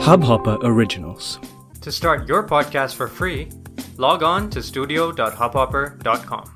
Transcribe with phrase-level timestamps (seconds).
[0.00, 1.38] Hubhopper Originals.
[1.82, 3.50] To start your podcast for free,
[3.98, 6.46] log on to studio.hubhopper.com.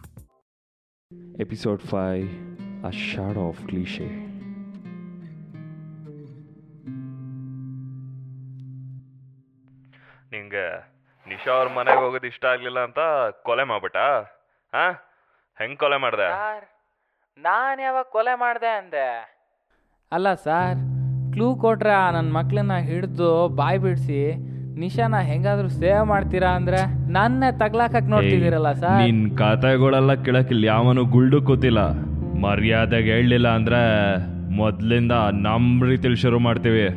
[1.39, 2.29] Episode 5
[2.83, 4.09] A Shadow of Cliche.
[10.33, 10.67] ನಿಂಗೆ
[11.27, 13.01] ನಿಶಾ ಅವ್ರ ಮನೆಗೆ ಹೋಗೋದು ಇಷ್ಟ ಆಗ್ಲಿಲ್ಲ ಅಂತ
[13.49, 13.99] ಕೊಲೆ ಮಾಡ್ಬಿಟ್ಟ
[14.73, 14.85] ಹಾ
[15.59, 16.65] ಹೆಂಗ್ ಕೊಲೆ ಮಾಡ್ದೆ ಸರ್
[17.39, 19.07] ನಾನು ಯಾವಾಗ ಕೊಲೆ ಮಾಡಿದೆ ಅಂದೆ
[20.13, 20.79] ಅಲ್ಲ ಸರ್
[21.36, 24.20] ಕ್ಲೂ ಕೊಟ್ರೆ ನನ್ನ ಮಕ್ಕಳನ್ನ ಹಿಡಿದು ಬಾಯಿ ಬಿಡಿಸಿ
[24.80, 26.80] ನಿಶಾನ ಹೆಂಗಾದ್ರೂ ಸೇವ್ ಮಾಡ್ತೀರಾ ಅಂದ್ರೆ
[27.12, 29.06] ನನ್ನ ತಗ್ಲಾಕಕ್ ನೋಡ್ತಿದ್ದೀರಲ್ಲ ಸರ್.
[29.06, 31.82] ನಿನ್ ಕತೆಗಳೆಲ್ಲ ಕೇಳಕ್ಕಿಲ್ಲ ಯಾವನು ಗುಲ್ಡು ಕೂತಿಲ್ಲ.
[32.40, 33.82] ಮರ್ಯಾದೆಗೆ ಹೇಳಲಿಲ್ಲ ಅಂದ್ರೆ
[34.56, 36.88] ಮೊದ್ಲಿಂದ ನಮ್ ರೀತಿಲಿ ಶುರು ಮಾಡ್ತೀವಿ.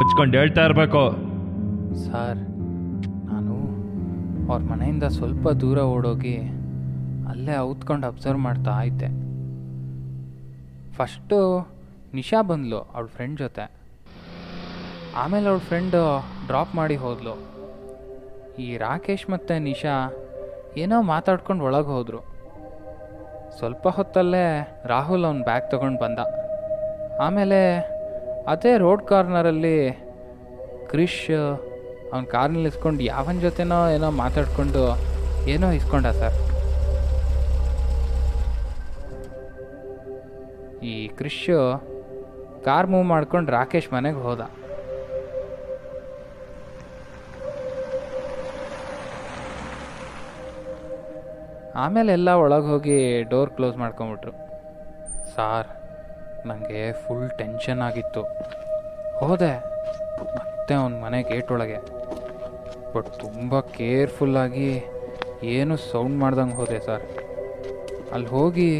[0.00, 1.02] ಹಚ್ಕೊಂಡು ಹೇಳ್ತಾ ಇರ್ಬೇಕು.
[2.04, 2.38] ಸರ್
[3.32, 3.54] ನಾನು
[4.52, 6.36] ಅವ್ರ ಮನೆಯಿಂದ ಸ್ವಲ್ಪ ದೂರ ಓಡೋಗಿ
[7.28, 9.08] ಅಲ್ಲೇ ಔತ್ಕೊಂಡು ಅಬ್ಸರ್ವ್ ಮಾಡ್ತಾ ಇದ್ದೆ.
[10.96, 11.38] ಫಸ್ಟು
[12.18, 13.64] ನಿಶಾ ಬಂದ್ಲು ಅವ್ಳ ಫ್ರೆಂಡ್ ಜೊತೆ.
[15.22, 16.00] ಆಮೇಲೆ ಅವ್ಳ ಫ್ರೆಂಡು
[16.48, 17.34] ಡ್ರಾಪ್ ಮಾಡಿ ಹೋದ್ಲು.
[18.64, 19.94] ಈ ರಾಕೇಶ್ ಮತ್ತು ನಿಶಾ
[20.82, 22.20] ಏನೋ ಮಾತಾಡ್ಕೊಂಡು ಒಳಗೆ ಹೋದರು.
[23.58, 24.44] ಸ್ವಲ್ಪ ಹೊತ್ತಲ್ಲೇ
[24.92, 26.18] ರಾಹುಲ್ ಅವ್ನ ಬ್ಯಾಗ್ ತಗೊಂಡು ಬಂದ.
[27.26, 27.60] ಆಮೇಲೆ
[28.52, 29.78] ಅದೇ ರೋಡ್ ಕಾರ್ನರಲ್ಲಿ
[30.90, 31.22] ಕ್ರಿಶ್,
[32.12, 34.82] ಅವ್ನ ಕಾರ್ನಲ್ಲಿ ಇಸ್ಕೊಂಡು ಯಾವನ ಜೊತೆನೋ ಏನೋ ಮಾತಾಡ್ಕೊಂಡು
[35.54, 36.36] ಏನೋ ಇಸ್ಕೊಂಡ ಸರ್
[40.92, 41.42] ಈ ಕ್ರಿಶ್
[42.66, 44.42] ಕಾರ್ ಮೂವ್ ಮಾಡ್ಕೊಂಡು ರಾಕೇಶ್ ಮನೆಗೆ ಹೋದ.
[51.84, 52.96] ಆಮೇಲೆ ಎಲ್ಲ ಒಳಗೆ ಹೋಗಿ
[53.32, 54.32] ಡೋರ್ ಕ್ಲೋಸ್ ಮಾಡ್ಕೊಂಬಿಟ್ರು.
[55.34, 55.68] ಸಾರ್
[56.48, 58.22] ನನಗೆ ಫುಲ್ ಟೆನ್ಷನ್ ಆಗಿತ್ತು.
[59.20, 59.52] ಹೋದೆ,
[60.36, 61.78] ಮತ್ತೆ ಅವನ ಮನೆ ಗೇಟ್ ಒಳಗೆ.
[62.94, 64.70] ಬಟ್ ತುಂಬ ಕೇರ್ಫುಲ್ಲಾಗಿ
[65.54, 67.04] ಏನು ಸೌಂಡ್ ಮಾಡ್ದಂಗೆ ಹೋದೆ ಸರ್.
[68.14, 68.70] ಅಲ್ಲಿ ಹೋಗಿ,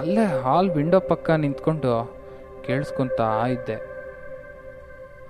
[0.00, 1.92] ಅಲ್ಲೇ ಹಾಲ್ ವಿಂಡೋ ಪಕ್ಕ ನಿಂತ್ಕೊಂಡು
[2.66, 3.76] ಕೇಳಿಸ್ಕೊತಾ ಇದ್ದೆ.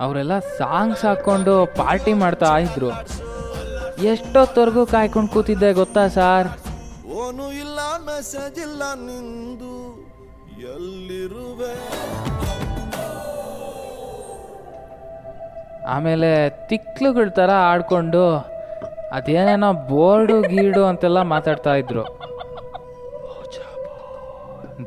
[0.01, 2.91] ಅವರೆಲ್ಲ ಸಾಂಗ್ಸ್ ಹಾಕ್ಕೊಂಡು ಪಾರ್ಟಿ ಮಾಡ್ತಾ ಇದ್ರು.
[4.05, 6.49] ಎಷ್ಟೊತ್ತವರೆಗೂ ಕಾಯ್ಕೊಂಡು ಕೂತಿದ್ದೆ ಗೊತ್ತಾ ಸಾರ್?
[7.09, 7.79] ಓನು ಇಲ್ಲ
[8.09, 9.75] ಮೆಸೇಜ್ ಇಲ್ಲ ನಿಂದು.
[10.75, 11.73] ಎಲ್ಲಿರುವೆ?
[15.95, 18.23] ಆಮೇಲೆ ತಿಕ್ಲುಗಳ ಥರ ಆಡ್ಕೊಂಡು
[19.13, 22.26] ಅದೇನೇನೋ ಬೋರ್ಡು ಗೀಡು ಅಂತೆಲ್ಲ ಮಾತಾಡ್ತಾ ಇದ್ರು.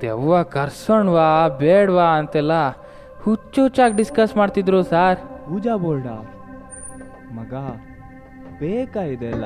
[0.01, 1.29] ದೆವ್ವ ಕರ್ಸೋಣ್ವಾ
[1.61, 2.53] ಬೇಡ್ವಾ ಅಂತೆಲ್ಲ
[3.25, 5.19] ಹುಚ್ಚು ಹುಚ್ಚಾಗಿ ಡಿಸ್ಕಸ್ ಮಾಡ್ತಿದ್ರು ಸರ್.
[5.47, 6.07] ಪೂಜಾ ಬೋರ್ಡ.
[7.37, 7.53] ಮಗ
[8.61, 9.45] ಬೇಕಾ ಇದೆಲ್ಲ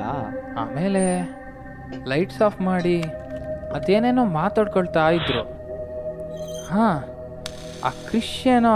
[0.61, 1.03] ಆಮೇಲೆ
[2.11, 2.97] ಲೈಟ್ಸ್ ಆಫ್ ಮಾಡಿ
[3.77, 5.43] ಅದೇನೇನೋ ಮಾತಾಡ್ಕೊಳ್ತಾ ಇದ್ರು.
[6.71, 6.97] ಹಾಂ
[7.87, 8.73] ಆ ಕ್ರಿಶ್ ಏನೋ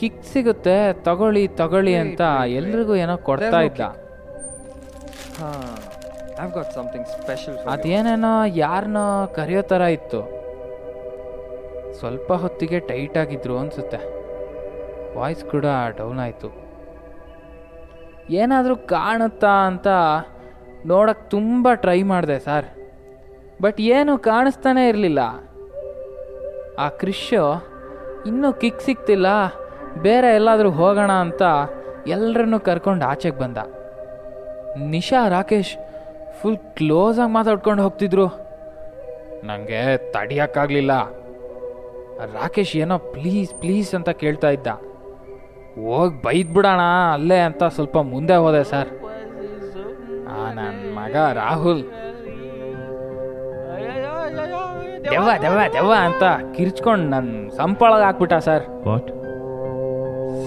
[0.00, 0.76] ಕಿಕ್ ಸಿಗುತ್ತೆ
[1.08, 2.22] ತಗೊಳ್ಳಿ ತಗೊಳ್ಳಿ ಅಂತ
[2.58, 3.80] ಎಲ್ರಿಗೂ ಏನೋ ಕೊಡ್ತಾ ಇದ್ದ.
[5.38, 5.50] ಹಾ
[6.44, 8.34] ಐವ್ ಗಾಟ್ ಸಮಥಿಂಗ್ ಸ್ಪೆಷಲ್ ಅದೇನೇನೋ
[8.64, 9.04] ಯಾರನ್ನೋ
[9.38, 10.20] ಕರೆಯೋ ಥರ ಇತ್ತು.
[11.98, 13.98] ಸ್ವಲ್ಪ ಹೊತ್ತಿಗೆ ಟೈಟ್ ಆಗಿದ್ರು ಅನ್ಸುತ್ತೆ.
[15.18, 15.64] ವಾಯ್ಸ್ ಕೂಡ
[15.96, 16.66] ಡೌನ್ ಆಯಿತು.
[18.30, 19.86] ಏನಾದರೂ ಕಾಣುತ್ತಾ ಅಂತ
[20.86, 22.66] ನೋಡಕ್ಕೆ ತುಂಬ ಟ್ರೈ ಮಾಡಿದೆ ಸರ್.
[23.62, 25.18] ಬಟ್ ಏನು ಕಾಣಿಸ್ತಾನೆ ಇರಲಿಲ್ಲ.
[26.78, 27.34] ಆ ಕ್ರಿಶ್
[28.26, 29.26] ಇನ್ನೂ ಕಿಕ್ ಸಿಕ್ತಿಲ್ಲ.
[30.02, 31.42] ಬೇರೆ ಎಲ್ಲಾದರೂ ಹೋಗೋಣ ಅಂತ
[32.06, 33.58] ಎಲ್ಲರನ್ನೂ ಕರ್ಕೊಂಡು ಆಚೆಗೆ ಬಂದ.
[34.78, 35.76] ನಿಶಾ, ರಾಕೇಶ್
[36.40, 38.26] ಫುಲ್ ಕ್ಲೋಸಾಗಿ ಮಾತಾಡ್ಕೊಂಡು ಹೋಗ್ತಿದ್ರು.
[39.44, 40.92] ನನಗೆ ತಡಿಯೋಕ್ಕಾಗಲಿಲ್ಲ
[42.24, 44.66] ರಾಕೇಶ್ ಏನೋ ಪ್ಲೀಸ್ ಪ್ಲೀಸ್ ಅಂತ ಕೇಳ್ತಾ ಇದ್ದ.
[45.86, 46.80] ಹೋಗಿ ಬೈದ್ಬಿಡೋಣ
[47.12, 48.88] ಅಲ್ಲೇ ಅಂತ ಸ್ವಲ್ಪ ಮುಂದೆ ಹೋದೆ ಸರ್.
[50.28, 51.82] ಆ ನನ್ನ ಮಗ ರಾಹುಲ್.
[55.10, 56.22] ದೆವ್ವ ದೆವ್ವ ದೆವ್ವ ಅಂತ
[56.56, 58.64] ಕಿರ್ಚ್ಕೊಂಡು ನನ್ನ ಸಂಪೊಳಗೆ ಹಾಕ್ಬಿಟ್ಟ ಸರ್.
[58.88, 59.10] ವಾಟ್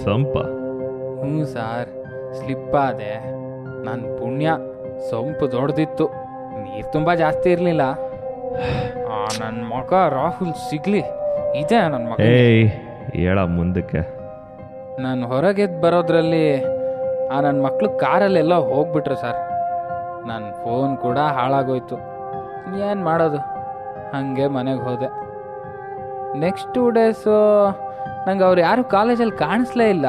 [0.04, 0.36] ಸಂಪ?
[1.22, 1.88] ಹ್ಞೂ ಸರ್
[2.34, 3.14] ಸ್ಲಿಪ್ ಆದೆ.
[3.84, 4.50] ನನ್ನ ಪುಣ್ಯ
[5.10, 6.06] ಸೊಂಪು ದೊಡ್ದಿತ್ತು.
[6.62, 7.92] ನೀರು ತುಂಬ ಜಾಸ್ತಿ ಇರಲಿಲ್ಲ.
[9.40, 11.02] ನನ್ನ ಮಗ ರಾಹುಲ್ ಸಿಗ್ಲಿ.
[11.56, 12.70] ಇದೆ ನನ್ನ ಮಗ ಏಯ್
[13.14, 14.00] ಹೇಳ ಮುಂದಕ್ಕೆ.
[15.02, 16.64] ನಾನು ಹೊರಗೆದ್ದು ಬರೋದ್ರಲ್ಲಿ
[17.28, 19.38] ಆ ನನ್ನ ಮಕ್ಕಳು ಕಾರಲ್ಲೆಲ್ಲ ಹೋಗ್ಬಿಟ್ರು ಸರ್.
[20.28, 21.96] ನನ್ನ ಫೋನ್ ಕೂಡ ಹಾಳಾಗೋಯ್ತು.
[22.90, 23.38] ಏನು ಮಾಡೋದು?
[24.12, 25.06] ಹಾಗೆ ಮನೆಗೆ ಹೋದೆ.
[26.38, 27.36] ನೆಕ್ಸ್ಟ್ ಟೂ ಡೇಸು
[28.26, 30.06] ನಂಗೆ ಅವ್ರು ಯಾರು ಕಾಲೇಜಲ್ಲಿ ಕಾಣಿಸ್ಲೇ ಇಲ್ಲ.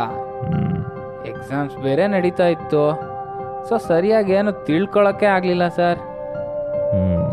[1.25, 3.11] ಎಕ್ಸಾಮ್ಸ್ ಬೇರೆ ನಡೀತಾ ಇತ್ತು.
[3.69, 5.99] ಸೊ ಸರಿಯಾಗಿ ಏನು ತಿಳ್ಕೊಳಕ್ಕೆ ಆಗಲಿಲ್ಲ ಸರ್.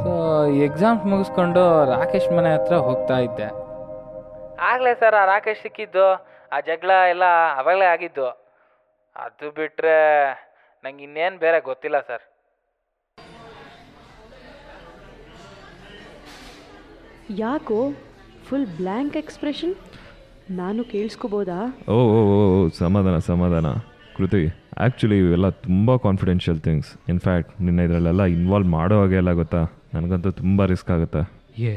[0.03, 3.68] ಸೊ ಎಕ್ಸಾಮ್ಸ್ ಮುಗಿಸ್ಕೊಂಡು ರಾಕೇಶ್ ಮನೆ ಹತ್ರ ಹೋಗ್ತಾ ಇದ್ದೆ.
[4.59, 6.07] ಆಗಲೇ ಸರ್ ಆ ರಾಕೇಶ್ ಸಿಕ್ಕಿದ್ದು
[6.53, 7.25] ಆ ಜಗಳ ಎಲ್ಲ
[7.61, 8.27] ಅವಾಗಲೇ ಆಗಿದ್ದು.
[9.17, 9.97] ಅದು ಬಿಟ್ಟರೆ
[10.85, 12.25] ನಂಗೆ ಇನ್ನೇನು ಬೇರೆ ಗೊತ್ತಿಲ್ಲ ಸರ್.
[17.31, 17.79] ಯಾಕೋ
[18.49, 19.75] ಫುಲ್ ಬ್ಲ್ಯಾಂಕ್ ಎಕ್ಸ್ಪ್ರೆಷನ್
[20.51, 21.59] ನಾನು ಕೇಳಿಸ್ಕೋಬೋದಾ?
[21.89, 23.67] ಓ ಓ ಓ ಓ, ಸಮಾಧಾನ ಸಮಾಧಾನ.
[24.17, 24.43] ಕೃತಿ
[24.79, 29.61] ಆ್ಯಕ್ಚುಲಿ ಇವೆಲ್ಲ ತುಂಬ ಕಾನ್ಫಿಡೆನ್ಷಿಯಲ್ ಥಿಂಗ್ಸ್ ಇನ್ಫ್ಯಾಕ್ಟ್ ನಿನ್ನ ಇದರಲ್ಲೆಲ್ಲ ಇನ್ವಾಲ್ವ್ ಮಾಡೋ ಹಾಗೆ ಎಲ್ಲ ಗೊತ್ತಾ?
[29.95, 31.23] ನನಗಂತೂ ತುಂಬ ರಿಸ್ಕ್ ಆಗುತ್ತೆ?
[31.59, 31.75] ಯೇ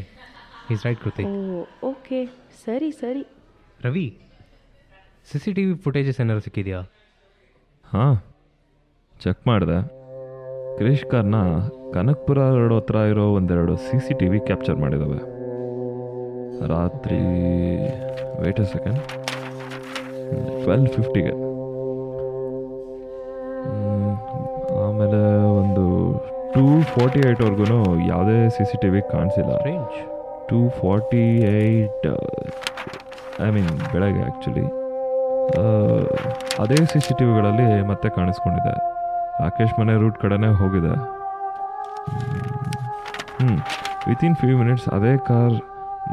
[0.73, 2.19] ಈಸ್ ರೈಟ್ ಕೃತಿ ಓ ಓಕೆ
[2.65, 3.23] ಸರಿ ಸರಿ.
[3.85, 4.06] Ravi
[5.29, 6.79] C C T V footages ಏನಾದ್ರು ಸಿಕ್ಕಿದೆಯಾ?
[7.85, 8.13] ಹಾಂ
[9.19, 9.77] ಚೆಕ್ ಮಾಡಿದೆ.
[10.77, 11.38] ಕ್ರಿಶ್ ಕಾರ್ನ
[11.95, 15.19] ಕನಕ್ಪುರ ರೋಡ್ ಹತ್ರ ಇರೋ ಒಂದೆರಡು C C T V capture ಮಾಡಿದ್ದಾವೆ
[16.73, 17.19] ರಾತ್ರಿ
[18.44, 19.00] ವೇಟ್ ಅ ಸೆಕೆಂಡ್
[20.63, 21.33] ಟ್ವೆಲ್ ಫಿಫ್ಟಿಗೆ
[24.85, 25.21] ಆಮೇಲೆ
[25.59, 25.83] ಒಂದು
[26.53, 26.63] ಟೂ
[26.94, 27.79] ಫೋರ್ಟಿ ಏಯ್ಟ್ವರೆಗೂ
[28.12, 29.51] ಯಾವುದೇ C C T V ಕಾಣಿಸಿಲ್ಲ.
[29.68, 29.97] Range
[30.51, 31.25] two forty
[31.56, 32.07] eight
[33.48, 34.65] I mean ಬೆಳಗ್ಗೆ ಆ್ಯಕ್ಚುಲಿ
[36.63, 38.74] ಅದೇ ಸಿ ಸಿ ಟಿ ವಿಗಳಲ್ಲಿ ಮತ್ತೆ ಕಾಣಿಸ್ಕೊಂಡಿದೆ.
[39.42, 40.94] ರಾಕೇಶ್ ಮನೆ ರೂಟ್ ಕಡೆನೇ ಹೋಗಿದೆ.
[43.39, 43.56] ಹ್ಞೂ
[44.09, 45.56] ವಿತಿನ್ ಫ್ಯೂ ಮಿನಿಟ್ಸ್ ಅದೇ ಕಾರ್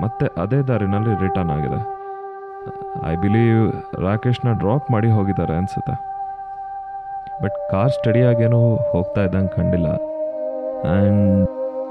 [0.02, 1.80] ಮತ್ತೆ ಅದೇ ದಾರಿನಲ್ಲಿ ರಿಟರ್ನ್ ಆಗಿದೆ.
[3.10, 3.62] ಐ ಬಿಲೀವ್
[4.06, 5.96] ರಾಕೇಶ್ನ ಡ್ರಾಪ್ ಮಾಡಿ ಹೋಗಿದ್ದಾರೆ ಅನಿಸುತ್ತೆ.
[7.42, 8.60] ಬಟ್ ಕಾರ್ ಸ್ಟಡಿಯಾಗೇನೂ
[8.92, 9.88] ಹೋಗ್ತಾ ಇದ್ದಂಗೆ ಕಂಡಿಲ್ಲ.
[10.92, 11.46] ಆ್ಯಂಡ್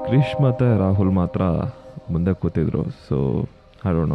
[0.07, 1.41] ಕ್ರಿಶ್ ಮತ್ತು ರಾಹುಲ್ ಮಾತ್ರ
[2.13, 3.17] ಮುಂದೆ ಕೂತಿದ್ರು ಸೊ
[3.83, 4.13] ಹಾಡೋಣ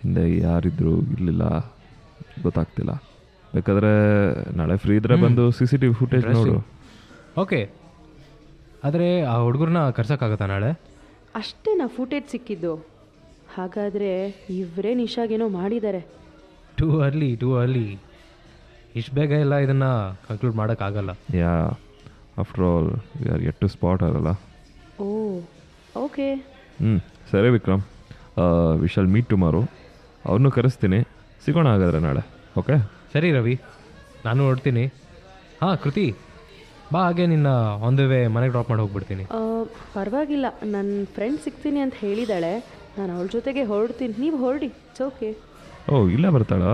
[0.00, 1.44] ಹಿಂದೆ ಯಾರಿದ್ರು ಇರಲಿಲ್ಲ
[2.44, 2.92] ಗೊತ್ತಾಗ್ತಿಲ್ಲ.
[3.54, 3.92] ಬೇಕಾದ್ರೆ
[4.58, 6.56] ನಾಳೆ ಫ್ರೀ ಇದ್ರೆ ಬಂದು C C T V footage ನೋಡು.
[7.42, 7.60] ಓಕೆ
[8.86, 10.70] ಆದರೆ ಆ ಹುಡುಗರನ್ನ ಕರ್ಸೋಕ್ಕಾಗತ್ತಾ ನಾಳೆ?
[11.40, 12.72] ಅಷ್ಟೇ ನಾ ಫುಟೇಜ್ ಸಿಕ್ಕಿದ್ದು.
[13.56, 14.10] ಹಾಗಾದರೆ
[14.60, 16.02] ಇವರೇ ನಿಶಾಗೇನೋ ಮಾಡಿದ್ದಾರೆ
[16.78, 17.86] ಟೂ ಅರ್ಲಿ ಟೂ ಅರ್ಲಿ
[18.98, 19.90] ಇಷ್ಟು ಬೇಗ ಎಲ್ಲ ಇದನ್ನು
[20.26, 21.10] ಕನ್ಕ್ಲೂಡ್ ಮಾಡೋಕ್ಕಾಗಲ್ಲ.
[21.42, 21.52] Yeah
[22.42, 24.32] after all we are get to spot ಅರಲ್ಲ
[26.18, 26.28] okay.
[26.78, 26.92] ಹ್ಞೂ
[27.30, 27.82] ಸರಿ Vikram.
[28.80, 29.60] We shall meet tomorrow
[30.24, 30.98] ಅವ್ರನ್ನೂ ಕರೆಸ್ತೀನಿ.
[31.44, 32.22] ಸಿಗೋಣ ಹಾಗಾದ್ರೆ ನಾಳೆ
[32.60, 32.76] ಓಕೆ?
[33.12, 33.54] ಸರಿ ರವಿ
[34.24, 34.84] ನಾನು ನೋಡ್ತೀನಿ
[35.60, 36.06] ಹಾಂ ಕೃತಿ
[36.92, 37.48] ಬಾ ಹಾಗೆ ನಿನ್ನ
[37.86, 39.24] ಆನ್ ದ ವೇ ಮನೆಗೆ ಡ್ರಾಪ್ ಮಾಡಿ ಹೋಗ್ಬಿಡ್ತೀನಿ.
[39.30, 39.40] ಆ,
[39.94, 40.46] ಪರವಾಗಿಲ್ಲ.
[40.74, 42.52] ನನ್ನ ಫ್ರೆಂಡ್ ಸಿಗ್ತೀನಿ ಅಂತ ಹೇಳಿದಾಳೆ.
[42.98, 44.14] ನಾನು ಅವಳ ಜೊತೆಗೆ ಹೊರಡ್ತೀನಿ.
[44.24, 45.30] ನೀವು ಹೊರಡಿ ಇಟ್ಸ್ ಓಕೆ
[45.90, 46.72] ಓ ಇಲ್ಲ ಬರ್ತಾಳಾ?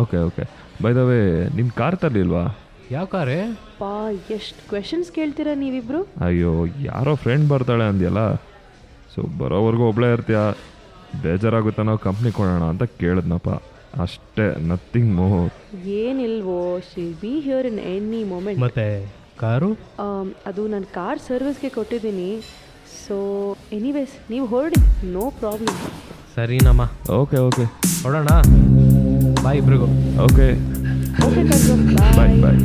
[0.00, 0.44] Okay okay.
[0.84, 1.20] By the way
[1.58, 2.44] ನಿಮ್ಮ ಕಾರ್ ತರಲಿಲ್ವಾ?
[2.90, 3.38] ಯಾವ ಕಾರೇ
[3.78, 3.92] ಪಾ
[4.36, 6.00] ಎಷ್ಟು ಕ್ವೆಶನ್ಸ್ ಕೇಳ್ತೀರಾ ನೀವಿಬ್ರು?
[6.26, 6.52] ಅಯ್ಯೋ
[6.88, 8.20] ಯಾರೋ ಫ್ರೆಂಡ್ ಬರ್ತಾಳೆ ಅಂದ್ಯಲ್ಲ?
[9.16, 10.40] ಸೊ ಬರೋವರೆಗೂ ಒಬ್ಬಳೇ ಇರ್ತೀಯ?
[11.24, 13.50] ಬೇಜಾರಾಗುತ್ತೆ ನಾವು ಕಂಪ್ನಿ ಕೊಡೋಣ ಅಂತ ಕೇಳಿದ್ನಪ್ಪ.
[14.04, 15.52] ಅಷ್ಟೇ nothing more
[16.00, 16.58] ಏನಿಲ್ವೋ
[16.88, 18.86] she'll be here in any moment ಮತ್ತೆ
[19.42, 19.70] ಕಾರು?
[20.50, 22.28] ಅದು ನಾನು ಕಾರ್ ಸರ್ವಿಸ್ಗೆ ಕೊಟ್ಟಿದ್ದೀನಿ.
[23.04, 23.16] ಸೊ
[23.78, 24.80] ಎನಿವೇಸ್ ನೀವು ಹೊರಡಿ.
[25.16, 25.78] ನೋ ಪ್ರಾಬ್ಲಮ್
[26.36, 26.82] ಸರಿನಮ್ಮ
[27.20, 27.66] ಓಕೆ ಓಕೆ
[28.04, 28.30] ಹೊಡೋಣ.
[29.44, 29.88] ಬಾಯ್ ಇಬ್ರಿಗೂ.
[30.26, 30.48] Okay
[31.26, 31.42] okay
[32.18, 32.60] bye bye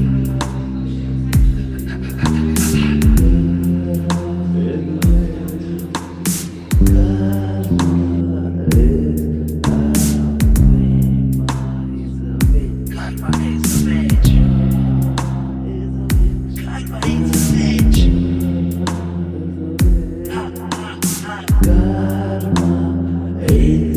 [23.52, 23.91] Hey